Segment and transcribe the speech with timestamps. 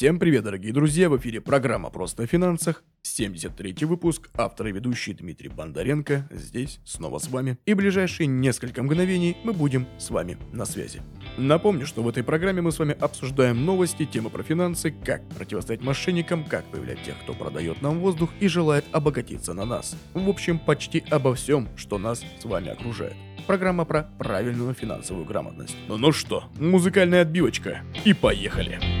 [0.00, 1.10] Всем привет, дорогие друзья!
[1.10, 7.18] В эфире программа «Просто о финансах», 73 выпуск, автор и ведущий Дмитрий Бондаренко здесь снова
[7.18, 7.58] с вами.
[7.66, 11.02] И ближайшие несколько мгновений мы будем с вами на связи.
[11.36, 15.82] Напомню, что в этой программе мы с вами обсуждаем новости, темы про финансы, как противостоять
[15.82, 19.94] мошенникам, как выявлять тех, кто продает нам воздух и желает обогатиться на нас.
[20.14, 23.16] В общем, почти обо всем, что нас с вами окружает.
[23.46, 25.76] Программа про правильную финансовую грамотность.
[25.88, 27.82] Ну, что, музыкальная отбивочка.
[28.06, 28.99] И поехали!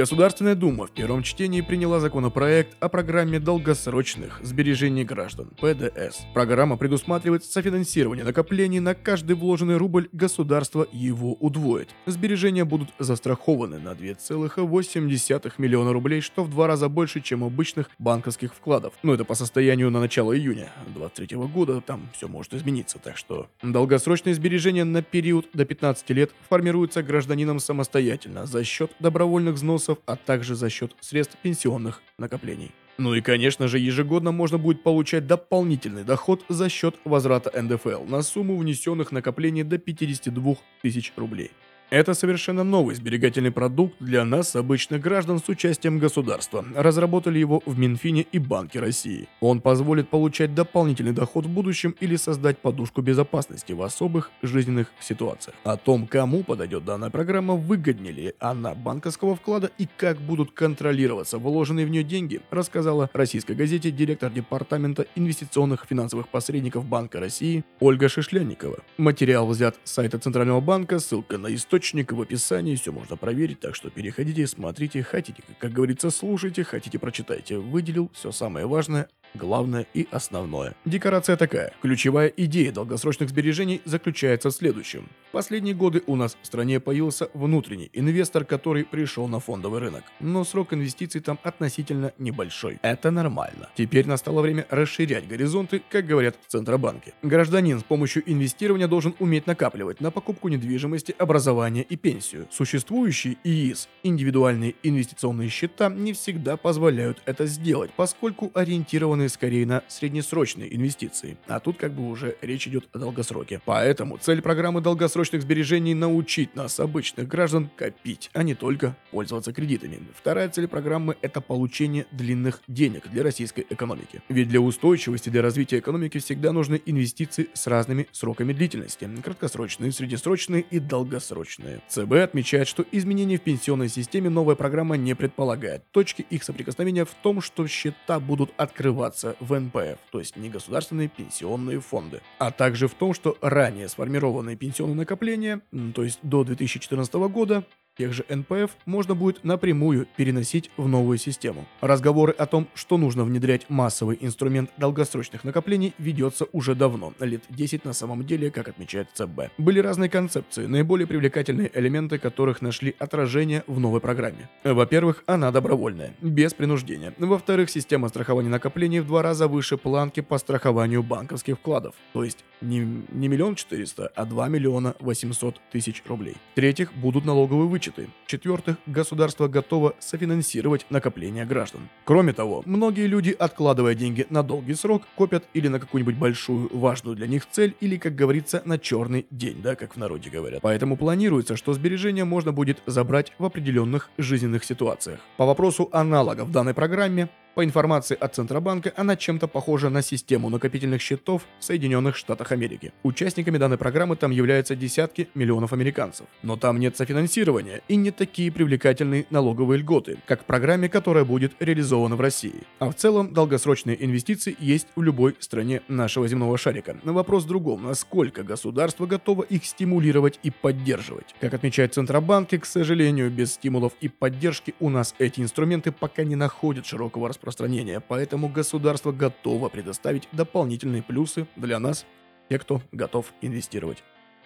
[0.00, 6.20] Государственная Дума в первом чтении приняла законопроект о программе долгосрочных сбережений граждан ПДС.
[6.32, 11.90] Программа предусматривает софинансирование накоплений на каждый вложенный рубль государство его удвоит.
[12.06, 18.54] Сбережения будут застрахованы на 2,8 миллиона рублей, что в два раза больше, чем обычных банковских
[18.54, 18.94] вкладов.
[19.02, 23.48] Но это по состоянию на начало июня 2023 года, там все может измениться, так что
[23.62, 29.98] долгосрочные сбережения на период до 15 лет формируются гражданином самостоятельно за счет добровольных взносов ресурсов,
[30.06, 32.72] а также за счет средств пенсионных накоплений.
[32.98, 38.22] Ну и, конечно же, ежегодно можно будет получать дополнительный доход за счет возврата НДФЛ на
[38.22, 41.50] сумму внесенных накоплений до 52 тысяч рублей.
[41.90, 46.64] Это совершенно новый сберегательный продукт для нас, обычных граждан с участием государства.
[46.76, 49.28] Разработали его в Минфине и Банке России.
[49.40, 55.56] Он позволит получать дополнительный доход в будущем или создать подушку безопасности в особых жизненных ситуациях.
[55.64, 61.38] О том, кому подойдет данная программа, выгоднее ли она банковского вклада и как будут контролироваться
[61.38, 68.08] вложенные в нее деньги, рассказала российской газете директор департамента инвестиционных финансовых посредников Банка России Ольга
[68.08, 68.78] Шишлянникова.
[68.96, 73.60] Материал взят с сайта Центрального банка, ссылка на источник источник в описании, все можно проверить,
[73.60, 77.56] так что переходите, смотрите, хотите, как говорится, слушайте, хотите, прочитайте.
[77.56, 80.74] Выделил все самое важное, главное и основное.
[80.84, 81.72] Декорация такая.
[81.82, 85.08] Ключевая идея долгосрочных сбережений заключается в следующем.
[85.28, 90.02] В последние годы у нас в стране появился внутренний инвестор, который пришел на фондовый рынок.
[90.18, 92.78] Но срок инвестиций там относительно небольшой.
[92.82, 93.68] Это нормально.
[93.76, 97.14] Теперь настало время расширять горизонты, как говорят в Центробанке.
[97.22, 102.48] Гражданин с помощью инвестирования должен уметь накапливать на покупку недвижимости, образование и пенсию.
[102.50, 109.82] Существующие ИИС, индивидуальные инвестиционные счета, не всегда позволяют это сделать, поскольку ориентированы ориентированы скорее на
[109.88, 113.60] среднесрочные инвестиции, а тут как бы уже речь идет о долгосроке.
[113.64, 120.00] Поэтому цель программы долгосрочных сбережений научить нас, обычных граждан, копить, а не только пользоваться кредитами.
[120.14, 124.22] Вторая цель программы– это получение длинных денег для российской экономики.
[124.28, 130.64] Ведь для устойчивости, для развития экономики всегда нужны инвестиции с разными сроками длительности– краткосрочные, среднесрочные
[130.70, 131.80] и долгосрочные.
[131.88, 135.82] ЦБ отмечает, что изменения в пенсионной системе новая программа не предполагает.
[135.90, 141.08] Точки их соприкосновения в том, что счета будут открываться вливаться в НПФ, то есть негосударственные
[141.08, 145.60] пенсионные фонды, а также в том, что ранее сформированные пенсионные накопления,
[145.94, 147.64] то есть до 2014 года,
[148.00, 151.66] тех же НПФ можно будет напрямую переносить в новую систему.
[151.82, 157.84] Разговоры о том, что нужно внедрять массовый инструмент долгосрочных накоплений, ведется уже давно, лет 10
[157.84, 159.52] на самом деле, как отмечает ЦБ.
[159.58, 164.48] Были разные концепции, наиболее привлекательные элементы которых нашли отражение в новой программе.
[164.64, 167.12] Во-первых, она добровольная, без принуждения.
[167.18, 172.46] Во-вторых, система страхования накоплений в два раза выше планки по страхованию банковских вкладов, то есть
[172.62, 176.36] не, не миллион четыреста, а 2 миллиона 800 тысяч рублей.
[176.52, 178.10] В-третьих, будут налоговые вычеты вычеты.
[178.24, 181.88] В-четвертых, государство готово софинансировать накопления граждан.
[182.04, 187.16] Кроме того, многие люди, откладывая деньги на долгий срок, копят или на какую-нибудь большую, важную
[187.16, 190.60] для них цель, или, как говорится, на черный день, да, как в народе говорят.
[190.62, 195.20] Поэтому планируется, что сбережения можно будет забрать в определенных жизненных ситуациях.
[195.36, 200.48] По вопросу аналогов в данной программе, по информации от Центробанка, она чем-то похожа на систему
[200.50, 202.92] накопительных счетов в Соединенных Штатах Америки.
[203.02, 206.26] Участниками данной программы там являются десятки миллионов американцев.
[206.42, 211.52] Но там нет софинансирования и не такие привлекательные налоговые льготы, как в программе, которая будет
[211.60, 212.62] реализована в России.
[212.78, 216.98] А в целом, долгосрочные инвестиции есть в любой стране нашего земного шарика.
[217.02, 221.34] На вопрос в другом, насколько государство готово их стимулировать и поддерживать.
[221.40, 226.36] Как отмечает Центробанк, к сожалению, без стимулов и поддержки у нас эти инструменты пока не
[226.36, 232.06] находят широкого распространения, поэтому государство готово предоставить дополнительные плюсы для нас,
[232.48, 234.02] те, кто готов инвестировать.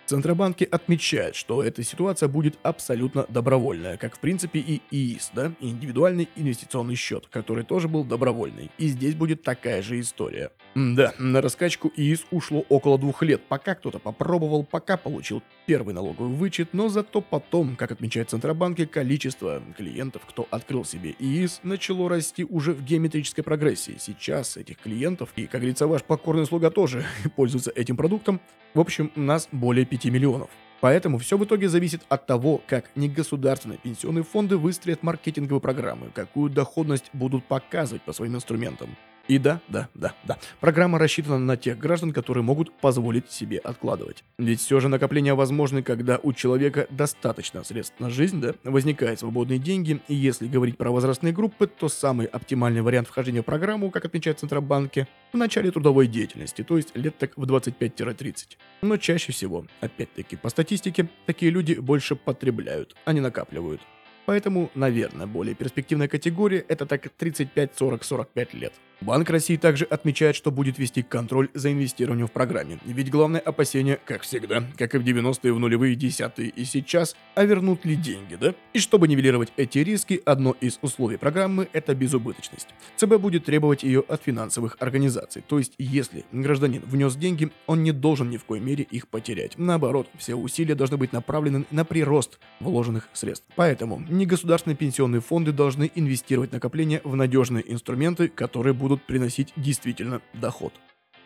[0.07, 6.29] Центробанки отмечают, что эта ситуация будет абсолютно добровольная, как в принципе и ИИС, да, индивидуальный
[6.37, 8.71] инвестиционный счет, который тоже был добровольный.
[8.77, 10.51] И здесь будет такая же история.
[10.75, 16.35] Да, на раскачку ИИС ушло около двух лет, пока кто-то попробовал, пока получил первый налоговый
[16.35, 22.45] вычет, но зато потом, как отмечает Центробанки, количество клиентов, кто открыл себе ИИС, начало расти
[22.45, 23.97] уже в геометрической прогрессии.
[23.99, 27.05] Сейчас этих клиентов, и, как говорится, ваш покорный слуга тоже
[27.37, 28.41] пользуется этим продуктом,
[28.75, 30.51] в общем, нас более 5 миллионов.
[30.81, 36.51] Поэтому все в итоге зависит от того, как негосударственные пенсионные фонды выстроят маркетинговые программы, какую
[36.51, 38.97] доходность будут показывать по своим инструментам.
[39.27, 40.39] И да, да, да, да.
[40.61, 44.23] Программа рассчитана на тех граждан, которые могут позволить себе откладывать.
[44.39, 49.59] Ведь все же накопление возможно, когда у человека достаточно средств на жизнь, да, возникают свободные
[49.59, 54.05] деньги, и если говорить про возрастные группы, то самый оптимальный вариант вхождения в программу, как
[54.05, 58.59] отмечают Центробанки, в начале трудовой деятельности, то есть лет так в 25-30.
[58.83, 63.81] Но чаще всего, опять-таки по статистике, такие люди больше потребляют, а не накапливают.
[64.27, 68.73] Поэтому, наверное, более перспективная категория– это так 35-40-45 лет.
[69.01, 72.79] Банк России также отмечает, что будет вести контроль за инвестированием в программе.
[72.85, 77.45] Ведь главное опасение, как всегда, как и в 90-е, в нулевые, десятые и сейчас, а
[77.45, 78.55] вернут ли деньги, да?
[78.73, 82.69] И чтобы нивелировать эти риски, одно из условий программы– это безубыточность.
[82.97, 85.43] ЦБ будет требовать ее от финансовых организаций.
[85.47, 89.59] То есть, если гражданин внес деньги, он не должен ни в коей мере их потерять.
[89.59, 93.47] Наоборот, все усилия должны быть направлены на прирост вложенных средств.
[93.57, 100.21] Поэтому негосударственные пенсионные фонды должны инвестировать накопления в надежные инструменты, которые будут будут приносить действительно
[100.35, 100.75] доход.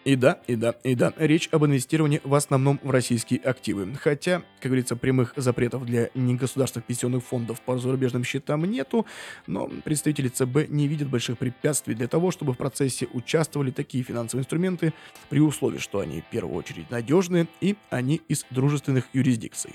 [0.04, 3.92] И да, и да, и да, речь об инвестировании в основном в российские активы.
[3.96, 9.06] Хотя, как говорится, прямых запретов для негосударственных пенсионных фондов по зарубежным счетам нету,
[9.48, 14.42] но представители ЦБ не видят больших препятствий для того, чтобы в процессе участвовали такие финансовые
[14.42, 14.94] инструменты
[15.28, 19.72] при условии, что они в первую очередь надежные и они из дружественных юрисдикций.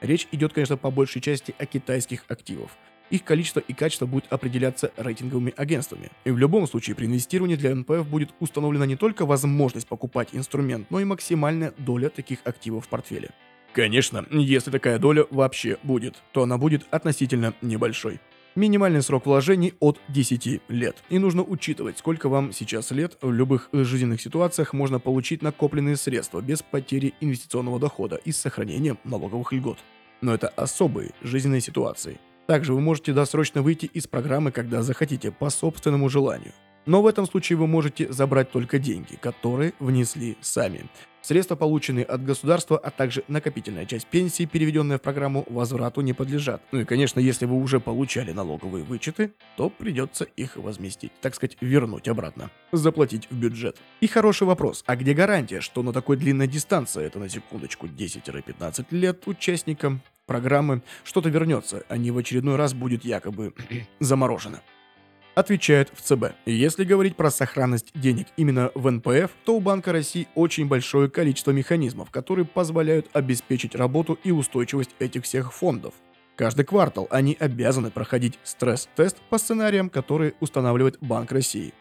[0.00, 2.70] Речь идет, конечно, по большей части о китайских активах–
[3.10, 6.10] их количество и качество будет определяться рейтинговыми агентствами.
[6.24, 10.90] И в любом случае при инвестировании для НПФ будет установлена не только возможность покупать инструмент,
[10.90, 13.30] но и максимальная доля таких активов в портфеле.
[13.72, 18.20] Конечно, если такая доля вообще будет, то она будет относительно небольшой.
[18.54, 20.96] Минимальный срок вложений от 10 лет.
[21.10, 23.16] И нужно учитывать, сколько вам сейчас лет.
[23.20, 28.98] В любых жизненных ситуациях можно получить накопленные средства без потери инвестиционного дохода и с сохранением
[29.04, 29.78] налоговых льгот.
[30.22, 32.18] Но это особые жизненные ситуации.
[32.48, 36.54] Также вы можете досрочно выйти из программы, когда захотите, по собственному желанию.
[36.86, 40.86] Но в этом случае вы можете забрать только деньги, которые внесли сами.
[41.20, 46.62] Средства, полученные от государства, а также накопительная часть пенсии, переведенная в программу, возврату не подлежат.
[46.72, 51.58] Ну и, конечно, если вы уже получали налоговые вычеты, то придется их возместить, так сказать,
[51.60, 53.76] вернуть обратно, заплатить в бюджет.
[54.00, 58.86] И хороший вопрос, а где гарантия, что на такой длинной дистанции, это на секундочку 10-15
[58.92, 63.52] лет, участникам программы что-то вернется, а не в очередной раз будет якобы
[63.98, 64.60] заморожено.
[65.34, 66.34] Отвечает в ЦБ.
[66.46, 71.52] Если говорить про сохранность денег именно в НПФ, то у Банка России очень большое количество
[71.52, 75.94] механизмов, которые позволяют обеспечить работу и устойчивость этих всех фондов.
[76.34, 81.72] Каждый квартал они обязаны проходить стресс-тест по сценариям, которые устанавливает Банк России.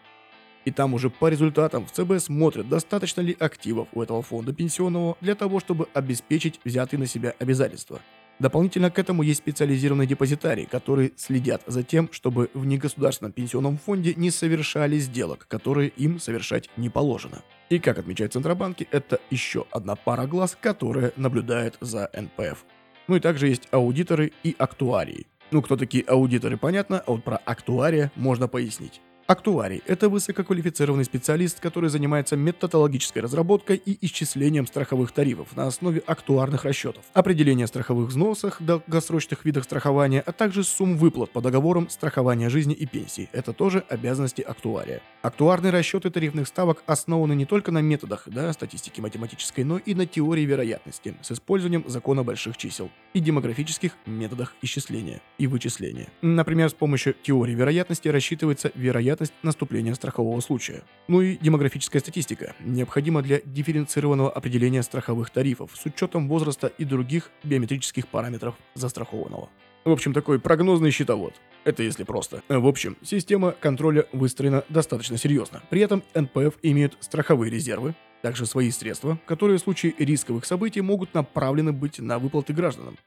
[0.65, 5.17] И там уже по результатам в ЦБ смотрят, достаточно ли активов у этого фонда пенсионного
[5.19, 8.01] для того, чтобы обеспечить взятые на себя обязательства–
[8.39, 14.13] Дополнительно к этому есть специализированные депозитарии, которые следят за тем, чтобы в негосударственном пенсионном фонде
[14.15, 17.41] не совершали сделок, которые им совершать не положено.
[17.69, 22.63] И как отмечают Центробанки, это еще одна пара глаз, которая наблюдает за НПФ.
[23.07, 25.25] Ну и также есть аудиторы и актуарии.
[25.49, 29.01] Ну, кто такие аудиторы, понятно, а вот про актуария можно пояснить.
[29.27, 36.63] Актуарий– это высококвалифицированный специалист, который занимается методологической разработкой и исчислением страховых тарифов на основе актуарных
[36.63, 42.73] расчетов, определение страховых взносов, долгосрочных видах страхования, а также сумм выплат по договорам страхования жизни
[42.73, 43.27] и пенсии.
[43.33, 45.01] Это тоже обязанности актуария.
[45.23, 50.05] Актуарные расчеты тарифных ставок основаны не только на методах да, статистики математической, но и на
[50.05, 56.07] теории вероятности с использованием закона больших чисел и демографических методах исчисления и вычисления.
[56.21, 60.83] Например, с помощью теории вероятности рассчитывается вероятность вероятность наступления страхового случая.
[61.07, 67.31] Ну и демографическая статистика, необходима для дифференцированного определения страховых тарифов с учетом возраста и других
[67.43, 69.49] биометрических параметров застрахованного.
[69.85, 71.33] В общем, такой прогнозный счетовод.
[71.63, 72.41] Это если просто.
[72.49, 75.61] В общем, система контроля выстроена достаточно серьезно.
[75.69, 81.13] При этом НПФ имеют страховые резервы, также свои средства, которые в случае рисковых событий могут
[81.13, 82.97] направлены быть на выплаты гражданам.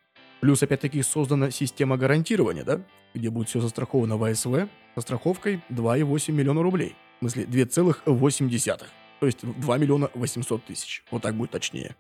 [0.41, 2.81] Плюс, опять-таки, создана система гарантирования, да,
[3.15, 6.97] где будет все застраховано в АСВ со страховкой 2,8 миллиона рублей.
[7.21, 8.83] В смысле, 2,8.
[9.21, 11.05] То есть 2 миллиона 800 тысяч.
[11.11, 11.95] Вот так будет точнее.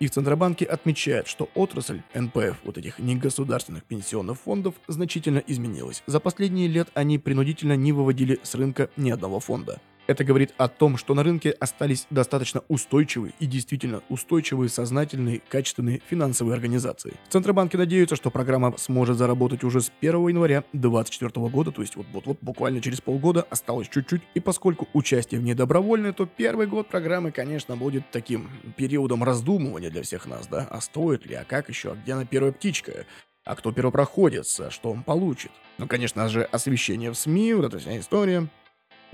[0.00, 6.02] И в Центробанке отмечают, что отрасль НПФ, вот этих негосударственных пенсионных фондов, значительно изменилась.
[6.06, 9.80] За последние лет они принудительно не выводили с рынка ни одного фонда.
[10.08, 16.00] Это говорит о том, что на рынке остались достаточно устойчивые и действительно устойчивые, сознательные, качественные
[16.08, 17.12] финансовые организации.
[17.28, 22.06] Центробанки надеются, что программа сможет заработать уже с 1 января 2024 года, то есть вот,
[22.14, 24.22] вот, вот буквально через полгода, осталось чуть-чуть.
[24.32, 28.48] И поскольку участие в ней добровольное, то первый год программы, конечно, будет таким
[28.78, 32.24] периодом раздумывания для всех нас, да, а стоит ли, а как еще, а где она
[32.24, 33.04] первая птичка?
[33.44, 35.50] А кто первопроходец, что он получит?
[35.76, 38.48] Ну, конечно же, освещение в СМИ, вот эта вся история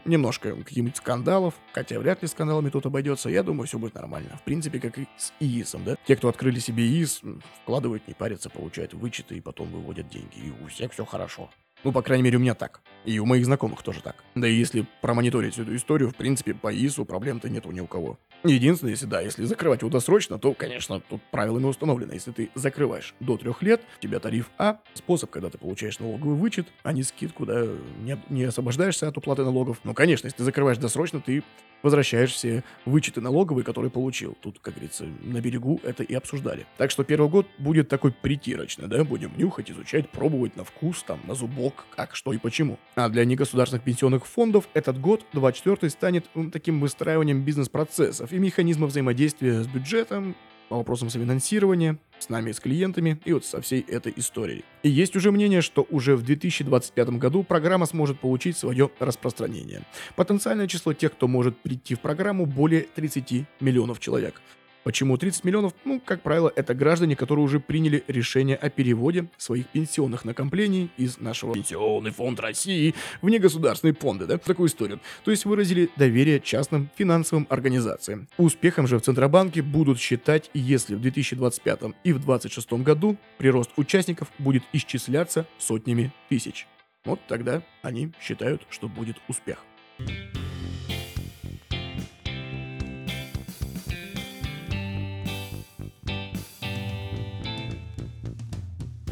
[0.04, 4.36] немножко каких-нибудь скандалов, хотя вряд ли скандалами тут обойдется, я думаю, все будет нормально.
[4.36, 5.96] В принципе, как и с ИИСом, да?
[6.06, 7.22] Те, кто открыли себе ИИС,
[7.62, 11.50] вкладывают, не парятся, получают вычеты и потом выводят деньги, и у всех все хорошо.
[11.85, 12.81] Ну, по крайней мере, у меня так.
[13.05, 14.25] И у моих знакомых тоже так.
[14.35, 18.19] Да и если промониторить эту историю, в принципе, по ИСу проблем-то нету ни у кого.
[18.43, 22.14] Единственное, если да, если закрывать его досрочно, то, конечно, тут правилами установлено.
[22.14, 26.37] Если ты закрываешь до трех лет, у тебя тариф А, способ, когда ты получаешь налоговый
[26.37, 27.67] вычет, а не скидку, да,
[28.00, 29.81] не, не освобождаешься от уплаты налогов.
[29.85, 31.43] Ну, конечно, если ты закрываешь досрочно, ты
[31.83, 34.37] возвращаешь все вычеты налоговые, которые получил.
[34.41, 36.67] Тут, как говорится, на берегу это и обсуждали.
[36.79, 41.21] Так что первый год будет такой притирочный, да, будем нюхать, изучать, пробовать на вкус, там,
[41.26, 42.78] на зубок, как, что и почему.
[42.95, 49.62] А для негосударственных пенсионных фондов этот год, 24 станет таким выстраиванием бизнес-процессов и механизмов взаимодействия
[49.62, 50.35] с бюджетом,
[50.69, 54.64] по вопросам софинансирования, с нами, с клиентами и вот со всей этой историей.
[54.83, 59.83] И есть уже мнение, что уже в 2025 году программа сможет получить свое распространение.
[60.16, 64.40] Потенциальное число тех, кто может прийти в программу, более 30 миллионов человек.
[64.85, 65.73] Почему 30 миллионов?
[65.85, 71.19] Ну, как правило, это граждане, которые уже приняли решение о переводе своих пенсионных накоплений из
[71.19, 75.00] нашего Пенсионный фонд России в негосударственные фонды, да, такую историю.
[75.25, 78.29] То есть выразили доверие частным финансовым организациям.
[78.37, 84.29] Успехом же в Центробанке будут считать, если в 2025 и в 2026 году прирост участников
[84.38, 86.67] будет исчисляться сотнями тысяч.
[87.07, 89.64] Вот тогда они считают, что будет успех.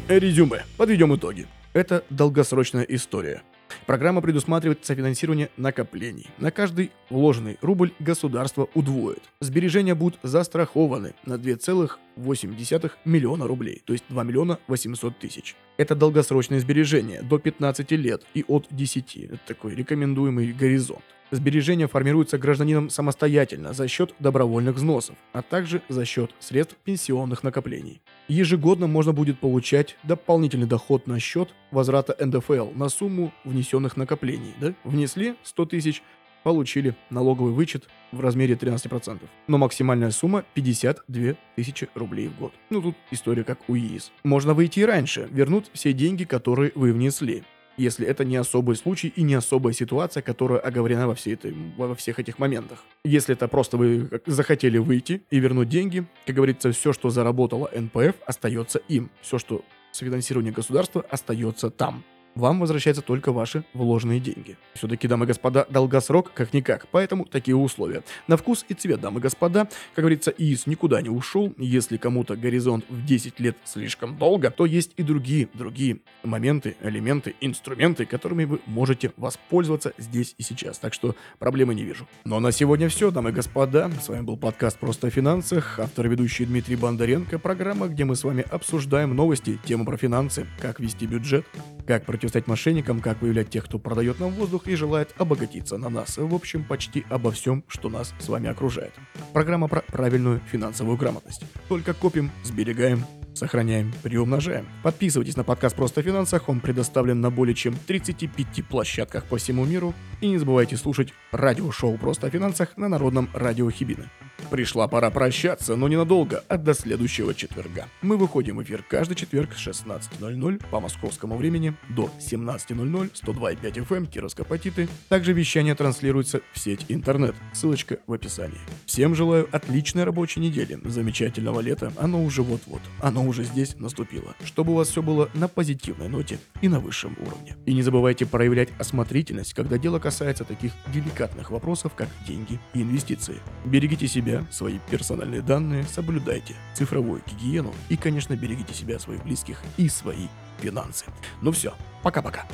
[0.09, 0.65] Резюме.
[0.75, 1.47] Подведем итоги.
[1.71, 3.41] Это долгосрочная история.
[3.85, 6.27] Программа предусматривает софинансирование накоплений.
[6.39, 9.23] На каждый вложенный рубль государство удвоит.
[9.39, 15.55] Сбережения будут застрахованы на 2,8 миллиона рублей, то есть 2 миллиона 800 тысяч.
[15.77, 19.15] Это долгосрочные сбережения до 15 лет и от 10.
[19.15, 21.03] Это такой рекомендуемый горизонт.
[21.31, 28.01] Сбережения формируются гражданином самостоятельно за счет добровольных взносов, а также за счет средств пенсионных накоплений.
[28.27, 34.53] Ежегодно можно будет получать дополнительный доход на счет возврата НДФЛ на сумму внесенных накоплений.
[34.59, 34.73] Да?
[34.83, 36.03] Внесли 100 тысяч,
[36.43, 39.19] получили налоговый вычет в размере 13%.
[39.47, 42.53] Но максимальная сумма 52 тысячи рублей в год.
[42.69, 44.11] Ну тут история как у ИИС.
[44.23, 47.43] Можно выйти и раньше, вернуть все деньги, которые вы внесли
[47.77, 51.95] если это не особый случай и не особая ситуация, которая оговорена во, всей этой, во
[51.95, 52.83] всех этих моментах.
[53.03, 58.15] Если это просто вы захотели выйти и вернуть деньги, как говорится, все, что заработало НПФ,
[58.25, 59.09] остается им.
[59.21, 62.03] Все, что с финансирования государства, остается там
[62.35, 64.57] вам возвращаются только ваши вложенные деньги.
[64.73, 68.03] Все-таки, дамы и господа, долгосрок как-никак, поэтому такие условия.
[68.27, 71.53] На вкус и цвет, дамы и господа, как говорится, ИИС никуда не ушел.
[71.57, 77.35] Если кому-то горизонт в 10 лет слишком долго, то есть и другие, другие моменты, элементы,
[77.41, 80.79] инструменты, которыми вы можете воспользоваться здесь и сейчас.
[80.79, 82.07] Так что проблемы не вижу.
[82.25, 83.91] А на сегодня все, дамы и господа.
[84.01, 88.15] С вами был подкаст «Просто о финансах», автор и ведущий Дмитрий Бондаренко, программа, где мы
[88.15, 91.45] с вами обсуждаем новости, темы про финансы, как вести бюджет,
[91.85, 95.89] как против противостоять мошенникам, как выявлять тех, кто продает нам воздух и желает обогатиться на
[95.89, 96.17] нас.
[96.17, 98.93] В общем, почти обо всем, что нас с вами окружает.
[99.33, 101.43] Программа про правильную финансовую грамотность.
[101.67, 103.03] Только копим, сберегаем,
[103.33, 104.67] сохраняем, приумножаем.
[104.83, 109.65] Подписывайтесь на подкаст «Просто о финансах», он предоставлен на более чем 35 площадках по всему
[109.65, 109.93] миру.
[110.21, 114.09] И не забывайте слушать радиошоу «Просто о финансах» на Народном радио Хибины.
[114.49, 117.87] Пришла пора прощаться, но ненадолго, а до следующего четверга.
[118.01, 124.09] Мы выходим в эфир каждый четверг с 16.00 по московскому времени до 17.00, 102.5 FM,
[124.09, 124.89] Кировск-Апатиты.
[125.09, 128.59] Также вещание транслируется в сеть интернет, ссылочка в описании.
[128.85, 134.35] Всем желаю отличной рабочей недели, замечательного лета, оно уже вот-вот, оно уже здесь наступило.
[134.43, 137.55] Чтобы у вас все было на позитивной ноте и на высшем уровне.
[137.65, 143.35] И не забывайте проявлять осмотрительность, когда дело касается таких деликатных вопросов, как деньги и инвестиции.
[143.65, 149.61] Берегите себя себя, свои персональные данные, соблюдайте цифровую гигиену и, конечно, берегите себя, своих близких
[149.77, 150.27] и свои
[150.59, 151.05] финансы.
[151.41, 152.45] Ну все, пока-пока.